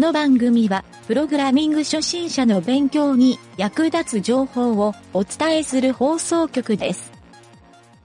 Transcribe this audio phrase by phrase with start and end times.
[0.00, 7.12] の番組は、プログラミング初心者の勉強に役立つ情報をお伝えする放送局です。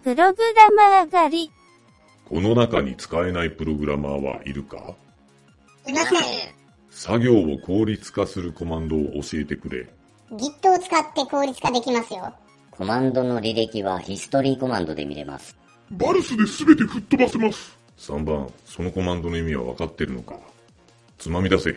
[0.04, 1.52] プログラマー狩り。
[2.26, 4.94] この中に使えないプログラマーはいるか？
[5.88, 6.22] いません。
[6.90, 9.88] 作業を効率化するコマンドを教えてくれ。
[10.32, 12.34] Git を使って効率化できますよ。
[12.72, 15.56] コマンドの履歴はヒストリーコマンドで見れます。
[15.92, 17.78] バルスで全て吹っ飛ばせます。
[17.98, 20.36] 3番、そのコマンドの意味は分かってるのか？
[21.18, 21.76] つまみ出せ。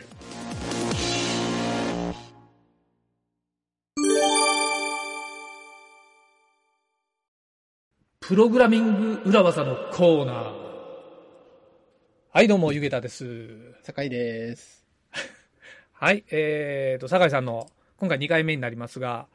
[8.21, 10.69] プログラミング裏技のコーナー。
[12.31, 13.75] はい、どうも、ゆげたです。
[13.85, 14.85] 酒井です。
[15.95, 19.29] はい、えーと、酒井さんの今回2回目になりますが、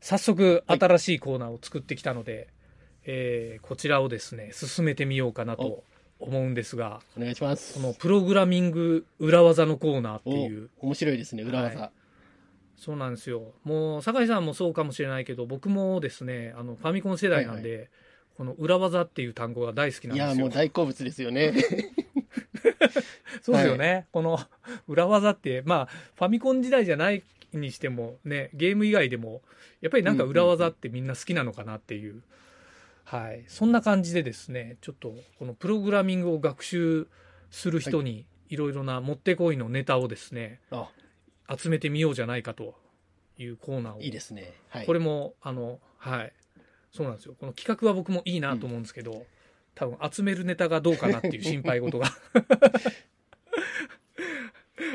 [0.00, 2.48] 早速新しいコーナーを作ってきたので、
[3.04, 5.84] えーこちらをですね、進めてみようかなと
[6.20, 7.74] 思うんですが、お願いします。
[7.74, 11.78] このプログラミング裏技のコーナーっていう、お面白いですね、裏技。
[11.78, 11.90] はい
[12.78, 13.54] そうなんですよ。
[13.64, 17.90] もう、酒井さんもそうかもしれないけど、僕もですね、あの、ファミコン世代なんで、
[18.36, 20.46] この裏技っていう単語が大好きなんいや、ですよ。
[20.46, 21.54] もう大好物ですよね。
[23.42, 24.06] そうですよね。
[24.12, 24.38] この
[24.86, 29.42] 裏技って、まあ、ファミコン時代じゃないにしても、ね、ゲーム以外でも、
[29.80, 32.22] やっぱりなんか裏技ってみんな好きなのかなっていう、
[33.08, 33.44] はい。
[33.48, 37.08] そんな感じでですね、ちょっと、このプログラミングを学習
[37.50, 40.90] する人に、いろいろなもってこいのネタをですね、あ、
[41.56, 42.74] 集めてみようじゃないかと
[43.38, 44.00] いうコーナーを。
[44.00, 44.52] いいですね。
[44.68, 44.86] はい。
[44.86, 46.32] これも、あの、はい。
[46.92, 47.34] そうなんですよ。
[47.40, 49.24] この企画は僕もいいなと思うんですけど、
[49.74, 52.08] 多分集めるネタがどうかなっていう心配事が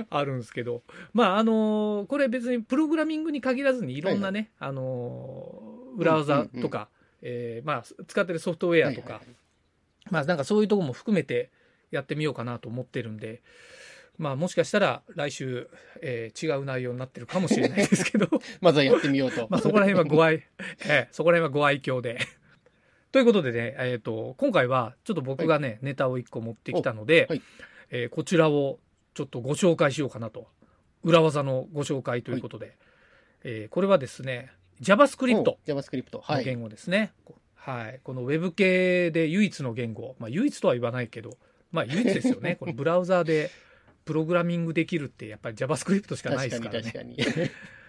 [0.09, 6.89] あるんですけど、まあ、あのこれ別にプログラミングに限らずにいろんなね、あの裏技とか、
[7.25, 9.27] えーまあ、使ってるソフトウェアとか、はいはい
[10.11, 11.49] まあ、なんかそういうとこも含めて
[11.89, 13.41] やってみようかなと思ってるんで、
[14.17, 15.69] まあ、もしかしたら来週、
[16.01, 18.27] えー違う内容になってるかもしれないですけど、
[18.61, 19.47] まずはやってみようと。
[19.49, 20.35] まあ、そこら辺はご愛、
[20.85, 22.19] ええそこら辺はご愛嬌で。
[23.11, 27.41] ということでね、えっ、と、今回はちょっと僕がね、ネタを一個持ってきたので、はい。
[27.91, 28.79] えーこちらを
[29.13, 30.47] ちょっとご紹介しようかなと。
[31.03, 32.75] 裏技のご紹介ということで、
[33.43, 34.51] えーこれはですね、
[34.83, 36.19] JavaScript お JavaScript。
[36.21, 36.37] はい。
[36.39, 37.13] の言語ですね。
[37.55, 37.99] はい。
[38.03, 40.15] この Web 系で唯一の言語。
[40.19, 41.37] まあ、唯一とは言わないけど、
[41.71, 42.57] まあ、唯一ですよね。
[42.59, 43.49] このブラウザーで
[44.05, 47.33] プログラミングできるって、やっぱり JavaScript しかない確ですからねかに確。
[47.33, 47.49] かに。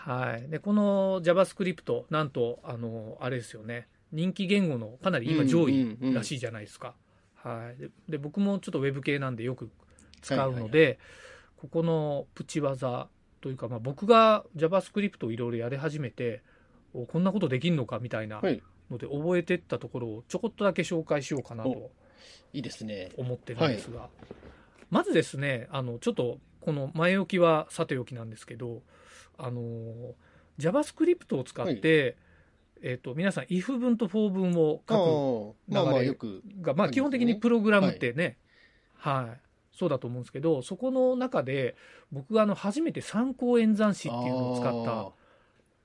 [0.00, 6.94] はい、でこの JavaScript なんとあのあれですよね人気言語のかなり今上位らしいじゃないですか、
[7.34, 9.70] はい、でで僕もちょっとウェブ系なんでよく
[10.22, 10.98] 使うので、
[11.56, 13.08] ここのプチ技
[13.40, 16.42] というか、まあ、僕が JavaScript をいろいろやり始めて
[16.94, 18.62] おこんなことできんのかみたいなはい。
[18.90, 21.90] ので覚えてったところをちょこっとだけ紹介しようかなと
[22.52, 23.10] いいですね。
[23.16, 24.08] 思ってるんですが、
[24.90, 28.82] まずですねあのちょっとこの前置きはさておきなんですけど
[29.38, 29.62] あの
[30.58, 32.16] JavaScript を使って、
[32.82, 36.42] えっと皆さん if 文と for 文を書おーまあまあ流れよく。
[36.42, 38.36] くが、まあ、基本的にプログラムってね、
[38.96, 39.40] はい
[39.80, 41.74] そうだと思うんですけどそこの中で
[42.12, 45.12] 僕があの初めて参考演算子っていうのを使ったあ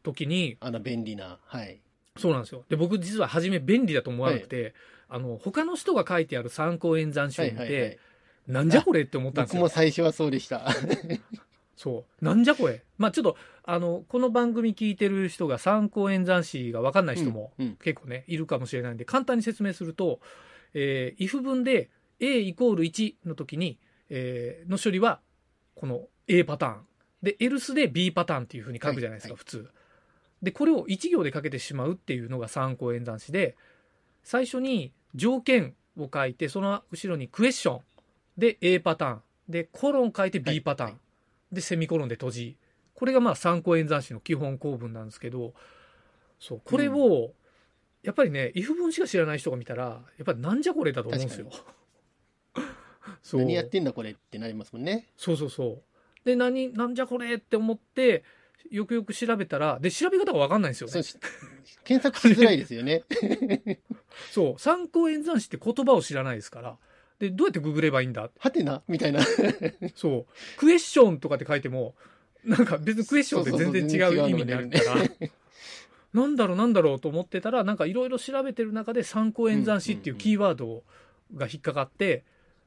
[0.04, 1.40] 時にーあの便利な。
[1.46, 1.80] はい。
[2.18, 4.74] そうなんですよで僕実は初め便利だと思わなくて、
[5.08, 7.98] あの他の人が書いてある参考演算子を見て、はいはいはい。
[8.48, 10.66] なんじゃこれって思ったんですよ僕も最初はそうでした。
[11.78, 12.26] そう。
[12.26, 12.84] なんじゃこれ。
[12.98, 20.20] まあちょっと、あの、この番組聞いてる人が参考演算子が分かんない人もうんうん結構ね、いるかもしれないんで、簡単に説明すると、
[20.74, 21.90] えー if 文で
[22.20, 23.78] a イコール1の時に、
[24.10, 25.20] えーの処理は、
[25.76, 26.88] この A パターン。
[27.22, 29.70] で、else で B パターンっていうふうに書くじゃないですか、はい普通。
[30.42, 33.56] で、これを1行でかけてしまうっていうのが参考演算子で、
[34.24, 37.82] 最初に条件を書いて、その後ろにクエスチョン
[38.38, 39.22] で A パターン。
[39.50, 40.92] で、コロン書いて B パターン。
[40.92, 41.00] はい
[41.52, 42.58] で、セミコロンで閉じ。
[42.94, 45.54] これがまあ参考演算子の基本構文なんですけど、
[46.40, 47.32] そう、これを、
[48.04, 51.50] やっぱりね、if 文しか知らない人が見たら、やっぱりなんじゃこれだと思うんですよ。
[53.34, 55.08] 何やってんだこれってなりますもんね。
[55.18, 55.82] そうそうそう。
[56.26, 58.24] で、何、なんじゃこれって思って、
[58.72, 60.92] よくよく調べたら、で、調べ方がわかんないんですよね。
[60.94, 61.18] そうし
[61.84, 63.04] 検索しづらいですよね。
[64.32, 64.60] そう。
[64.60, 66.78] 参考演算子って言葉を知らないですから。
[67.20, 68.30] で、どうやってググればいいんだ？
[68.40, 68.82] はてな？
[68.88, 69.22] みたいな。
[69.94, 70.58] そう。
[70.58, 71.96] クエスチョンとかって書いても、
[72.44, 75.30] なんか別にクエスチョンって全然違う意味になるから、
[76.14, 80.84] なんだろうなんだろうと思ってたら、なんかいろいろ調べてる中で参考演算子っていうキーワード
[81.36, 82.24] が引っかかって、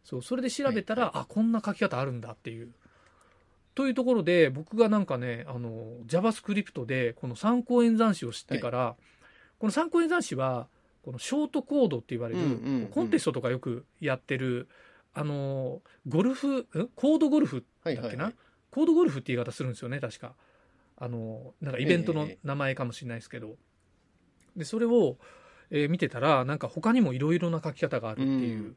[0.08, 2.72] そう、それで調べたら、はいあ、こんな書き方あるんだっていう。
[3.74, 8.96] というところで、僕がなんかね、あの、JavaScript でこの参考演算子を知ってから、
[9.58, 10.68] この参考演算子は、
[11.02, 14.66] このショートコードって言われる、うんうんうんコンテストとかよくやってる、
[15.12, 16.64] あの、ゴルフ、ん
[16.94, 18.34] コードゴルフはいだっけな、はいはい。
[18.70, 20.32] コードゴルフって言い方するんですよね、確か。
[20.96, 23.56] あの、なんかイベントのええ名前かもしれないですけど。
[24.56, 25.18] で、それを、
[25.70, 28.76] えー見てたら、なんか他にもいろいろな書き方があるっていう、うん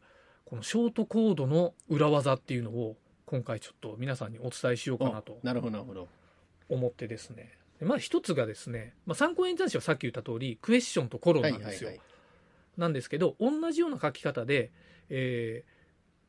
[0.51, 6.09] このショートコードの裏技っていうのを、今回ちょっと皆さんにお伝えしようかなあとなるほど、なるほど。
[6.68, 7.57] 思ってですね。
[7.80, 11.92] でまあ一つがですね、まあ、参考演算子はさっき言った通り、クエスチョンとコロンはないんですよ。
[11.92, 12.06] はいはい。
[12.81, 14.74] なんですけど、同じような書き方で、
[15.07, 15.71] えー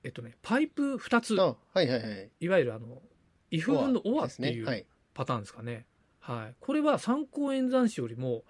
[0.05, 2.31] えっとね、パイプ2つ、あはいはいはい。
[2.39, 3.03] いわゆるあの、
[3.51, 4.25] if 分の or。
[4.25, 4.87] っていうはい。
[5.15, 5.85] パターンですかね。
[6.21, 6.55] はい。
[6.61, 8.45] これは参考演算子よりも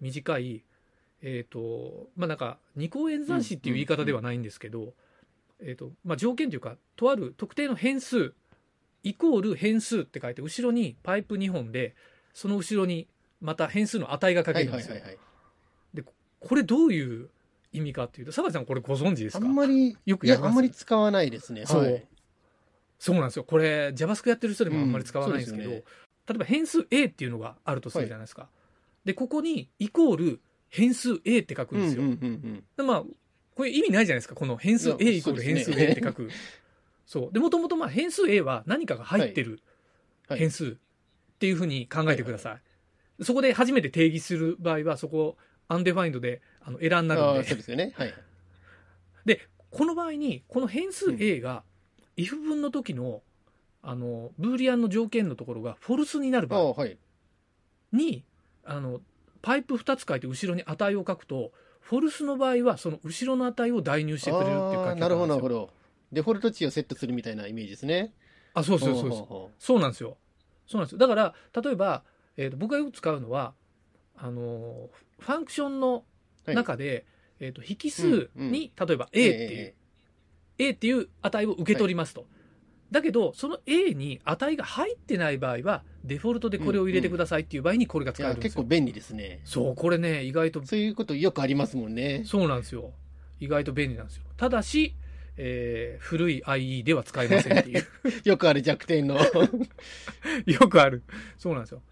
[0.00, 0.64] 短い、
[1.20, 4.94] えっ、と、まあなんか、二項演算子っていう言い方ではないんですけど、
[5.62, 8.34] えっ、と、まあ条件というか、とある特定の変数、
[9.02, 11.94] イコール変数って書いて、後ろにパイプ2本で、
[12.34, 13.08] その後ろに
[13.40, 14.94] また変数の値が書はいけるんですよ。
[14.94, 15.18] はいはいはい。
[16.40, 17.28] これどういう
[17.72, 21.66] 意味かっていうと、坂井さんこれご存知ですあかんまり、よくやりあんまり使わないですね。
[21.66, 22.04] そう、はい
[22.98, 23.42] そうなんですよ。
[23.42, 25.84] これ、JavaScript やってる人でもあんまり使わないんですけど、うんそうで
[26.24, 28.48] 例えば変数 A っていうのがあるとするじゃないですか。
[29.04, 32.02] で、ここにイコール変数 A って書くんですよ。
[32.76, 33.04] でまあ、
[33.54, 34.34] これ意味ないじゃないですか。
[34.34, 36.30] この変数 A イコール変数 A って書く。
[37.06, 37.32] そう。
[37.32, 39.60] で、もともとまあ変数 A は何かが入ってる
[40.28, 40.74] はい変数っ
[41.38, 42.58] ていうふうに考えてくださ
[43.20, 43.24] い。
[43.24, 45.36] そこで初めて定義する場合は、そこ、
[45.68, 47.16] undefined であのエラーにうん。
[47.16, 47.92] なるんでそうですよね。
[47.96, 48.14] はい。
[49.24, 51.62] で、この場合に、この変数 A が、
[52.16, 53.22] if 分の時の、
[53.82, 56.96] あの、 Boolean の条件のところが false になる場合ああ、はい。
[57.92, 58.24] に、
[58.64, 59.00] あの、
[59.42, 61.52] パイプ2つ書いて後ろに値を書くと、
[61.82, 65.54] false の場合は、その後ろの値を代入してくれるっていう書き方なるほど、なるほど。
[65.54, 65.70] ど。
[66.12, 68.12] デフォルト値をセットするみたいなイメージですね。
[68.54, 69.54] あ、そうそうそうそう。
[69.58, 70.16] そうなんですよ。
[70.66, 70.98] そうなんですよ。
[70.98, 72.04] だから、例えば、
[72.36, 73.54] えーと僕がよく使うのは、
[74.16, 74.88] あの、
[75.18, 76.04] ファンクションの
[76.46, 77.04] はい中で、
[77.40, 79.74] えっ、と、引数うんうんに、例えば A っていう、
[80.58, 82.26] A っていう値を受け取りますと。
[82.92, 88.48] だけど、その A に値が入ってない場合は、デフォルトでこれを入れてくださいっていう場合にこれが使えるんですよ。
[88.50, 89.40] 結構便利ですね。
[89.44, 92.22] そう、これね、意外と、そういうことよくありますもんね。
[92.26, 92.92] そうなんですよ。
[93.40, 94.24] 意外と便利なんですよ。
[94.36, 94.94] ただし、
[95.38, 97.86] えー古い IE では使えませんっていう。
[98.24, 99.16] よくある弱点の。
[100.44, 101.02] よくある。
[101.38, 101.82] そうなんですよ。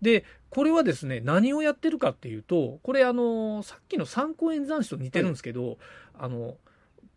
[0.00, 5.76] で、これはですね、何をやってるかっていうと、これあの、さっきの参考演算子と似てるんですけど、
[6.14, 6.56] あの、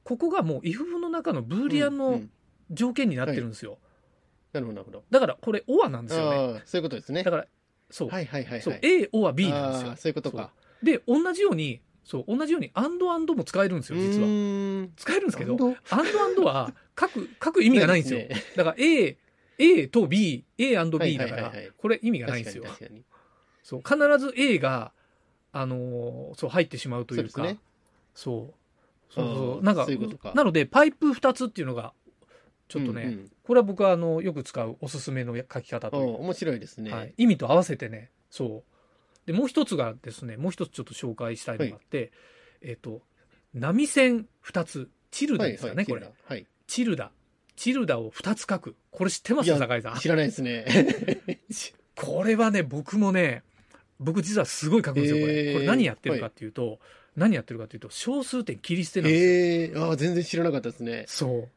[0.03, 2.29] ここがもう if 分の中のブーリアンのうんうん
[2.71, 3.77] 条件になってるんですよ。
[4.53, 5.03] なるほど、なるほど。
[5.09, 6.61] だからこれ OR なんですよね。
[6.65, 7.23] そういうことですね。
[7.23, 7.47] だから、
[7.89, 8.09] そう。
[8.09, 8.61] はいはいはいはい。
[8.61, 9.95] そう、A、OR、B なんですよ。
[9.95, 10.51] そういうことか。
[10.83, 14.27] で、同じように、そう、同じように、アンドアンドも使えるんですよ、実は。
[14.27, 14.87] は。
[14.97, 15.57] 使えるんですけど、アン
[16.11, 18.21] ドアンドは書く、書く意味がないんですよ。
[18.51, 19.17] すだから A、
[19.57, 22.91] A と B、A&B だからこれ意味がないん確ですよ。
[23.63, 24.91] そう、必ず A が、
[25.51, 27.59] あのーそう、入ってしまうというか、そうね
[28.13, 29.13] そう。
[29.13, 29.59] そうあそう。
[29.59, 31.93] ーなんかそういうなので、パイプ2つっていうのが、
[32.71, 36.89] ちょっとね、うんうんこれは僕はあのよく使うおすすめの書き方と面白いですね。
[36.89, 39.27] はい、意味と合わせてね、そう。
[39.27, 42.13] で、もう一つがですね、もう一つちょっと紹介したいのがあって、
[42.61, 43.01] えっ、と、
[43.53, 46.09] 波線2つ、チルダですかね、これ。
[46.25, 46.45] はい。
[46.67, 47.11] チルダ。
[47.57, 48.77] チルダを2つ書く。
[48.89, 49.49] これ知ってます？
[49.57, 49.99] 酒井さん。
[49.99, 50.65] 知らないですね。
[51.95, 53.43] これはね、僕もね、
[53.99, 55.47] 僕実はすごい書くんですよ、これ。
[55.47, 56.79] えーこれ何やってるかっていうと、
[57.17, 59.31] 何やってるかっていうと、小数点切り捨てなんですよ。
[59.31, 61.03] ええああ、全然知らなかったですね。
[61.07, 61.49] そう。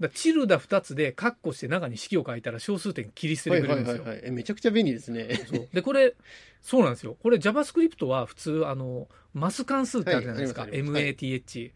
[0.00, 4.02] だチルダ2つでカッコして中に式を書いたら小数点切り捨てはいてくれるんですよ。
[4.02, 4.28] はいはいはい。
[4.28, 5.28] えめちゃくちゃ便利ですね。
[5.72, 6.14] で、これ、
[6.60, 7.16] そうなんですよ。
[7.22, 10.62] これ JavaScript は普通、あの、マス関数ってあるじゃないですか。
[10.62, 11.72] はいありますあります MATH。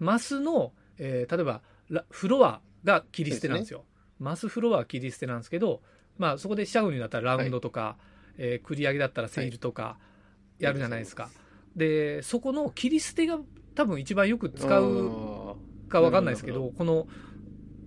[0.00, 3.84] マスの、えー例えば、ラフロアが切り捨てなんですよ。
[4.18, 5.80] マスフロアは切り捨てなんですけど、
[6.18, 7.96] まあそこでシャウにだったらラウンドとか、
[8.36, 9.96] えー繰り上げだったらセイルとか
[10.58, 11.30] やるじゃないですか。
[11.76, 13.38] で、そこの切り捨てが
[13.74, 15.10] 多分一番よく使う
[15.50, 15.54] あ
[15.88, 17.06] かわかんないですけど、この、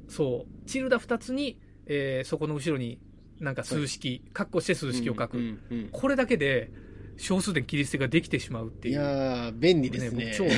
[0.07, 2.99] そう、チルダ2つに、えーそこの後ろに
[3.39, 5.37] なんか数式、カッコして数ー式を書く。
[5.37, 6.71] うんうんうんこれだけで
[7.17, 8.93] 小数点切り捨てができてしまうっていう。
[8.93, 10.25] いやー、便利ですね。
[10.25, 10.55] ね僕超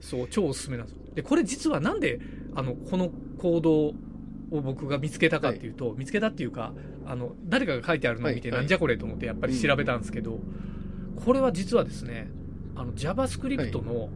[0.00, 1.02] そう、超おすすめなんですよ。
[1.14, 2.20] で、これ実はなんで、
[2.54, 3.94] あの、この行動を
[4.50, 6.74] 僕が見つけたかっていうと、見つけたっていうか、
[7.06, 10.40] あの、誰かが書いてあるのを見て、はいはいなんじゃこれと思ってやっぱり調べたんですけど、
[11.24, 12.28] これは実はですね、
[12.74, 14.08] あの、JavaScript の、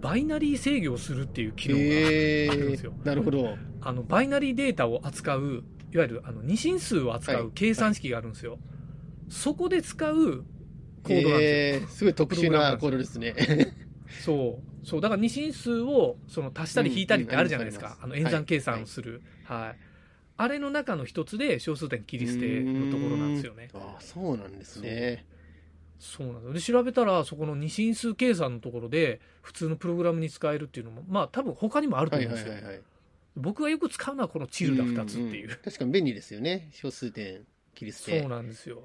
[0.00, 3.56] バイナリー制御をするっていう機能が、えあるんですよー、なるほど。
[3.80, 8.58] あの、バイナリーデータを扱う、いわゆる、あの、二進数を扱はいう計算式があるんですよ。
[9.28, 10.44] そこで使う
[11.02, 11.80] コードなんですよ。
[11.80, 13.34] えー、すごい特殊なコードですね。
[14.24, 14.86] そう。
[14.86, 15.00] そう。
[15.00, 17.86] だから二進数を、その足したり引いたりってあるじゃないですか。
[17.86, 19.22] うんうんあの、演算計算をする。
[19.44, 19.96] はい。
[20.38, 23.68] あれの中の一つで小数点切り捨てのところなんですよね。
[23.74, 25.24] ああ、そうなんですね。
[25.98, 32.82] そうなんだで調べたらそこの二進数計算のところで普通のプログラムに使えるっていうのもまあ多分他にもあるとはい思うんですよ、はいはいはい。
[33.36, 36.68] 僕がよく使うのはこのチルダ2つっていう、んん確かに便利ですよね。
[36.72, 37.42] 小数点
[37.74, 38.20] 切り捨て。
[38.20, 38.82] そうなんですよ。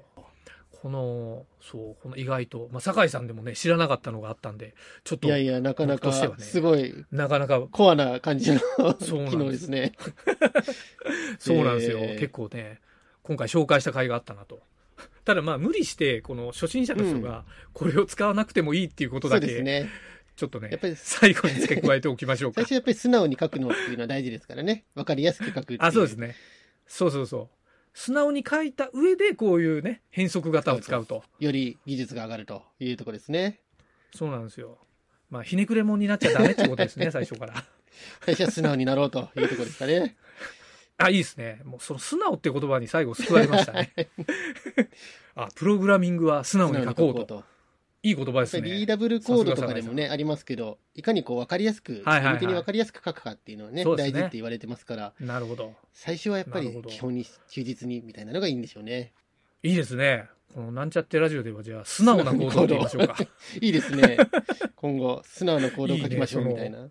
[0.82, 8.58] このそうこの意外と、まあ、酒井さんでもね知らなかったのがあったんでちょっといやいや、なかなかすごいなかなかコアな感じの
[8.98, 9.92] 機能ですね。
[11.38, 12.18] そうなんですよ、えー。
[12.18, 12.80] 結構ね
[13.22, 14.60] 今回紹介した甲斐があったなと
[15.24, 19.88] ただまあ無理してこの初心者の人がこれを使わなくてもいいっていうことだけ、ですね。
[20.34, 24.84] ちょっとねやっぱり最後に付け加えておきましょうか最初やっぱり素直に書くのっていうのは大事ですからね。
[24.94, 25.78] わかりやすく書くっていう。
[25.82, 26.34] あそうですね
[26.86, 27.48] そうそうそう
[27.94, 33.60] 素直に書いた上でこういうね変則型を使うとより技術が上がるというところですね。
[34.14, 34.78] そうなんですよ
[35.30, 37.64] まあひねくれ者になっちゃダメってことですね最初から
[38.24, 40.16] 最初は素直になろうというところですかね。
[40.98, 41.60] あいいですね。
[41.64, 43.92] もうその素直って言葉に最後救われましたね。
[45.34, 47.24] あプログラミングは素直に書こうと。
[47.24, 47.44] と。
[48.04, 52.46] いい言葉ですやっぱりリーねダブルコードとかでもね、ありますけど、いかにこう分かりやすく、はいはいはい。
[52.46, 53.96] に分かりやすく書くかっていうのはね、ね。
[53.96, 55.72] 大事って言われてますから、なるほど。
[55.92, 59.12] 最初はやっぱり基本に忠実にみたいなのがいいんでしょうね。
[59.62, 60.26] いいですね。
[60.52, 63.16] このなんちゃってラジオではじゃあ素直な行動って言いましょうか。
[63.62, 64.18] いいですね。
[64.74, 66.88] 今後、素直な行動を書きましょうみたいな。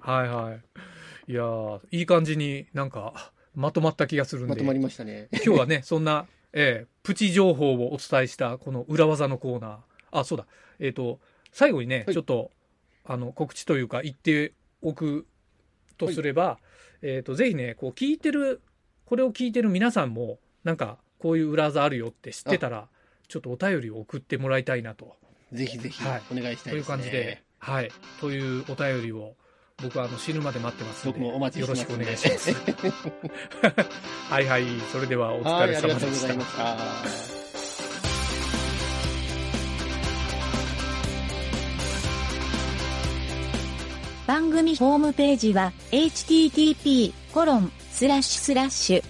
[0.00, 0.60] はいはい
[1.30, 5.28] いやーいい感じになんかまとまった気がするんでまとまりましたね。
[5.32, 9.78] 今日はね、 そんな、えープチ情報をお伝えした、この裏技のコーナー。
[10.10, 10.46] あ、そうだ。
[10.80, 11.20] えっ、と、
[11.52, 12.50] 最後にね、はいちょっと、
[13.04, 15.26] あの、告知というか、言っておく
[15.96, 16.58] とすれば、
[17.00, 18.60] えっ、と、ぜひね、こう、聞いてる、
[19.06, 22.88] これを聞いてる皆さんも、なんか、こういう裏技あるよって知ってたら、
[23.28, 25.16] ちょっとお便りを送ってもらいたいなと。
[25.52, 26.96] ぜひぜひはいお願いしたといういですね。
[26.96, 27.90] 感じで、はい。
[28.20, 29.34] というお便りを、
[29.82, 32.54] 僕はあの死ぬまで待ってますので僕もお待ちしてますよろしくお願いします。
[34.30, 34.64] はいはい。
[34.92, 36.44] それではお疲れ様でしたがとうございま。
[36.44, 36.76] した。
[44.26, 49.02] 番組ホームページは http:// mynt.work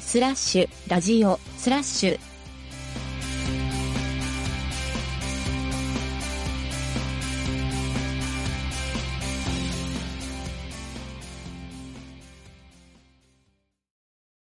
[0.00, 2.31] スラッシュラジオスラッシュ